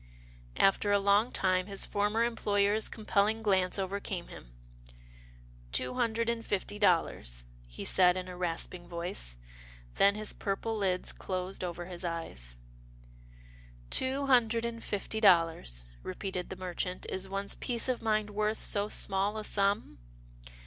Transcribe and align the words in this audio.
After 0.57 0.91
a 0.91 0.97
long 0.97 1.31
time, 1.31 1.67
his 1.67 1.85
former 1.85 2.23
employer's 2.23 2.89
com 2.89 3.05
pelling 3.05 3.43
glance 3.43 3.77
overcame 3.77 4.29
him." 4.29 4.51
Two 5.71 5.93
hundred 5.93 6.27
and 6.27 6.43
fifty 6.43 6.79
dollars," 6.79 7.45
he 7.67 7.85
said 7.85 8.17
in 8.17 8.27
a 8.27 8.35
rasping 8.35 8.87
voice, 8.87 9.37
then 9.93 10.15
his 10.15 10.33
purple 10.33 10.75
lids 10.75 11.11
closed 11.11 11.63
over 11.63 11.85
his 11.85 12.03
eyes. 12.03 12.57
90 12.93 12.95
'TILDA 12.97 12.97
JANE'S 12.97 13.11
ORPHANS" 13.11 13.89
Two 14.19 14.25
hundred 14.25 14.65
and 14.65 14.83
fifty 14.83 15.19
dollars," 15.19 15.85
repeated 16.01 16.49
the 16.49 16.55
merchant," 16.55 17.05
is 17.09 17.29
one's 17.29 17.53
peace 17.53 17.87
of 17.87 18.01
mind 18.01 18.31
worth 18.31 18.57
so 18.57 18.89
small 18.89 19.37
a 19.37 19.43
sum? 19.43 19.99